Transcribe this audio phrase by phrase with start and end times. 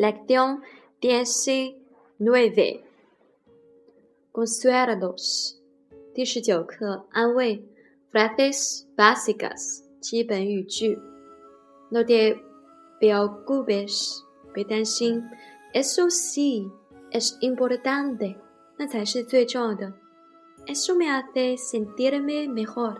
[0.00, 0.62] Lección
[1.02, 2.84] diecinueve.
[4.32, 5.56] Consuelos.
[6.14, 7.62] 第十九课，安慰。
[8.10, 9.82] Frases básicas.
[10.00, 10.98] 基本语句。
[11.90, 12.38] No te
[12.98, 14.22] preocupes.
[14.54, 15.22] 别担心。
[15.74, 16.70] Eso sí
[17.12, 18.36] es importante.
[18.78, 19.92] 那才是最重要的。
[20.66, 22.96] Eso me hace sentirme mejor.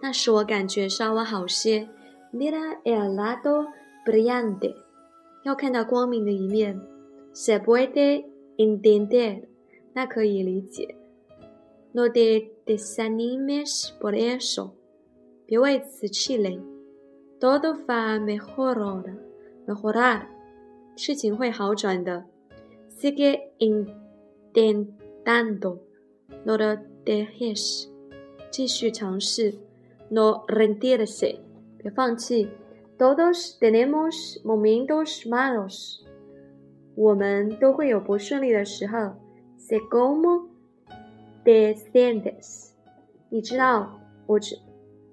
[0.00, 1.88] 那使我感觉稍微好些。
[2.32, 3.66] Mira el lado
[4.06, 4.76] brillante.
[5.44, 6.80] 要看到光明的一面
[7.34, 8.24] ，se puede
[8.56, 9.42] entender，
[9.92, 10.96] 那可以理解。
[11.92, 14.70] No te desanimes por eso，
[15.46, 16.58] 别为此气馁。
[17.40, 20.26] Todo va mejorar，mejorar，
[20.96, 22.24] 事情会好转的。
[22.88, 27.88] Sigue intentando，no lo dejes，
[28.50, 29.54] 继续尝试。
[30.08, 31.40] No rendirse，
[31.78, 32.48] 别放弃。
[33.02, 36.04] Todos tenemos momentos malos，
[36.94, 39.16] 我们都会有不顺利的时候。
[39.58, 40.46] Sé cómo
[41.44, 42.70] te sientes，
[43.28, 44.56] 你知道，我知，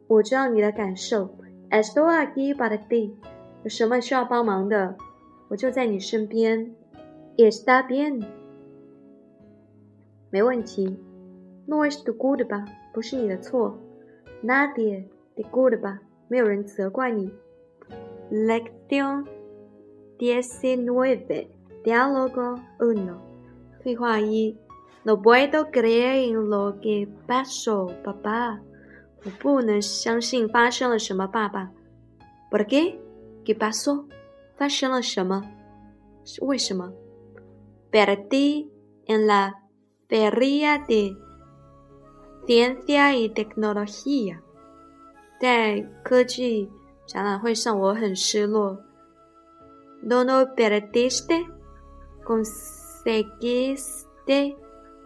[0.07, 1.31] 我知道你的感受。
[1.71, 3.15] Estoy aquí para ti，
[3.63, 4.95] 有什么需要帮忙的，
[5.47, 6.71] 我就在你身边。
[7.37, 8.23] Está bien，
[10.29, 10.95] 没问题。
[11.65, 13.79] No es tu culpa，不是你的错。
[14.43, 17.31] Nadie te culpa，没有人责怪你。
[18.30, 19.28] Lección
[20.18, 21.50] diecinueve.
[21.84, 23.22] Diálogo uno.
[25.04, 28.62] No puedo creer en lo que pasó, papá.
[32.50, 33.00] ¿Por qué?
[33.44, 34.08] ¿Qué pasó?
[37.90, 38.70] Perdí
[39.06, 39.62] en la
[40.08, 41.16] feria de
[42.46, 44.44] ciencia y tecnología.
[45.44, 46.70] 在科技
[47.08, 48.78] 展览会上，我很失落。
[50.02, 51.46] No no perdiste,
[52.24, 54.56] conseguiste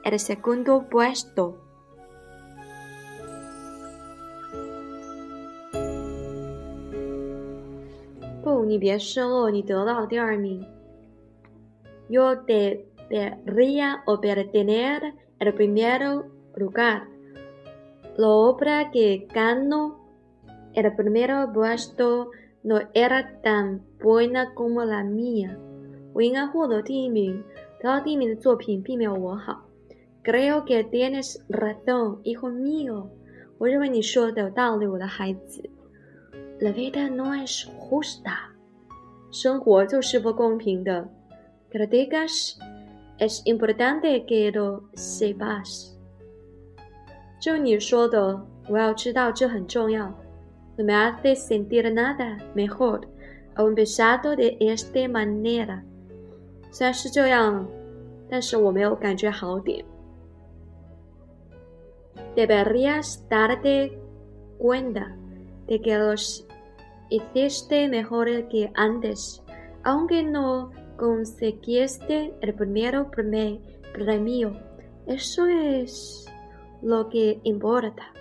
[0.02, 1.54] el segundo puesto。
[8.42, 10.64] 不，你别失落，你得到了第二名。
[12.08, 16.24] Yo debería obtener el primer
[16.56, 17.06] lugar.
[18.16, 20.01] La obra que ganó
[20.74, 22.30] El primero puesto
[22.62, 25.56] no era tan buena como la mía。
[26.12, 27.42] 我应该获得第一名，
[27.80, 29.64] 得到第一名的作品并没有我好。
[30.24, 33.06] Creo que tienes razón, hijo mío。
[33.58, 35.68] 我认为你说的有道理，我的孩子。
[36.60, 38.36] La vida no es justa。
[39.30, 41.08] 生活就是不公平的。
[41.70, 42.56] Que digas
[43.18, 45.92] es importante que lo sepas。
[47.40, 50.12] 就你说的，我要知道，这很重要。
[50.76, 53.08] No me hace sentir nada mejor
[53.56, 55.82] a un pesado de esta manera。
[56.70, 57.66] 虽然是这样，
[58.28, 59.84] 但是我没有感觉好点。
[62.36, 63.98] Deberías darte
[64.58, 65.16] cuenta
[65.66, 66.46] de que los
[67.10, 69.42] hiciste mejor que antes,
[69.82, 74.52] aunque no conseguiste el primero premio.
[75.06, 76.26] Eso es
[76.82, 78.12] lo que importa.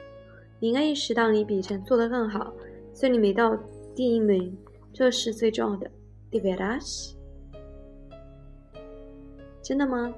[0.62, 2.52] 你应该意识到你比以前做得更好，
[2.94, 3.56] 虽然你没到
[3.96, 4.58] 第一名，
[4.94, 5.90] 这是最重要的。
[6.32, 7.14] De veras？
[9.62, 10.14] 真的吗？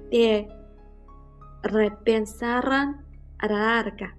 [0.10, 0.48] de
[1.63, 3.05] repensarán
[3.39, 4.11] a la larga。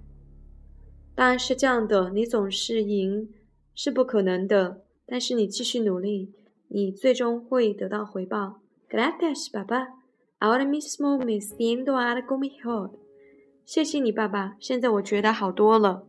[1.14, 3.28] 当然是这样的，你总是赢
[3.74, 6.32] 是不可能的，但是你继续努力，
[6.68, 8.60] 你最终会得到回报。
[8.88, 9.88] Gracias, papá.
[10.40, 12.90] Ahora mismo me siento algo mejor.
[13.64, 14.56] 谢谢你，爸爸。
[14.58, 16.04] 现在我觉得好多了。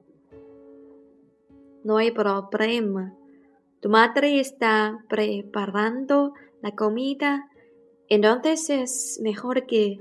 [1.83, 3.13] No hay problema.
[3.81, 7.43] Tu madre está preparando la comida,
[8.09, 9.99] entonces es mejor que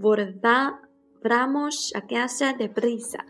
[0.00, 3.20] volvamos a casa deprisa。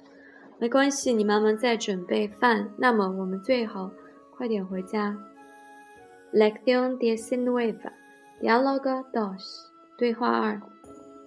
[0.59, 3.91] 没关系，你妈妈在准备饭，那么我们最好
[4.31, 5.19] 快点回家。
[6.33, 7.93] Lección diecinueve,
[8.41, 10.61] diálogo dos，对话二。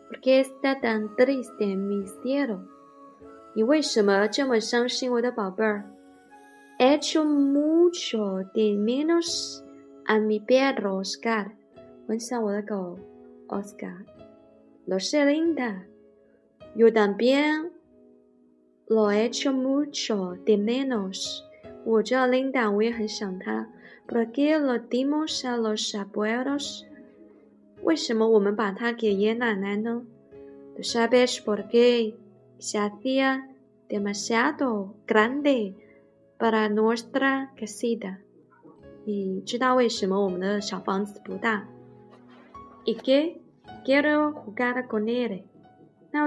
[0.10, 2.60] ¿Por qué está tan triste mi cielo？
[3.54, 5.84] 你为什么这么伤心，我的宝贝儿
[6.80, 9.62] ？Echo mucho de menos
[10.06, 11.52] a mi perro Oscar。
[12.06, 12.98] 我很想我的狗
[13.50, 14.06] Oscar。
[14.87, 15.87] Lo sé, linda.
[16.75, 17.71] Yo también
[18.89, 21.45] lo he hecho mucho de menos.
[21.85, 23.69] 我知道 Linda，我也很想他。
[24.07, 26.85] ¿Por qué lo dimos a los abuelos?
[27.83, 32.15] 为什么我们把它给爷爷奶奶呢？¿Tú sabes por qué
[32.59, 33.49] se hacía
[33.89, 35.75] demasiado grande
[36.39, 38.19] para nuestra casita？
[39.05, 43.41] 你知道为什么我们的小房子不大？¿Y qué
[43.86, 45.46] Quiero jugar con él.
[46.14, 46.26] No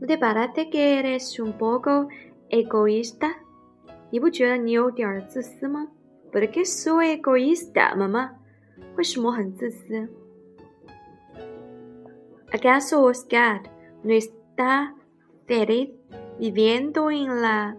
[0.00, 2.08] ¿No te parece que eres un poco
[2.48, 3.36] egoísta?
[6.32, 8.38] ¿Por qué soy egoísta, mamá?
[13.04, 13.62] Oscar
[14.02, 14.94] no está
[15.46, 15.90] feliz
[16.38, 17.76] viviendo en la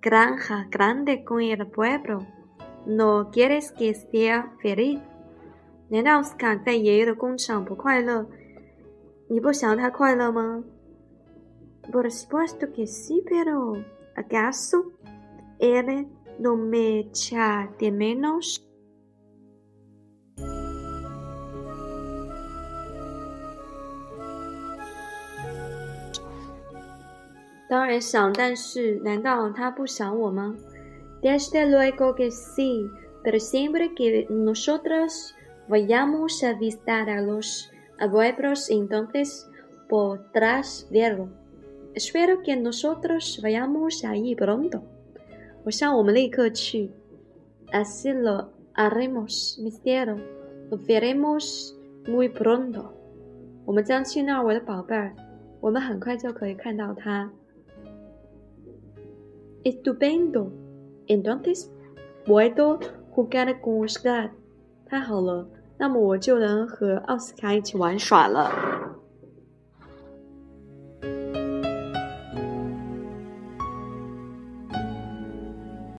[0.00, 2.26] granja grande con el pueblo?
[2.86, 5.00] ¿No quieres que sea feliz?
[5.89, 8.25] 难道奥斯卡在爷爷的工厂不快乐？
[9.27, 10.63] 你不想他快乐吗？
[11.91, 13.77] Por supuesto que sí, pero
[14.15, 14.91] ¿acaso
[15.59, 16.07] él
[16.39, 18.61] no me echa de menos？
[27.67, 30.55] 当然想，但是难道他不想我吗？
[31.21, 32.89] Desde luego que sí,
[33.23, 35.33] pero siempre que nosotros
[35.69, 39.49] Vayamos a visitar a los abuelos entonces
[39.89, 41.29] podrás verlo.
[41.95, 44.83] Espero que nosotros vayamos allí pronto.
[47.71, 50.17] Así lo haremos, mi cielo.
[50.69, 51.75] Lo veremos
[52.07, 52.93] muy pronto.
[59.63, 60.53] Estupendo.
[61.07, 61.71] Entonces
[62.23, 64.29] puedo jugar con usted.
[64.85, 65.47] 太好了。
[65.80, 68.89] 那么我就能和奥斯卡一起玩耍了。